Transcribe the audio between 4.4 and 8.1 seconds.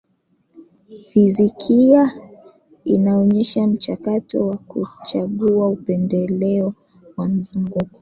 wa kuchagua upendeleo wa mzunguko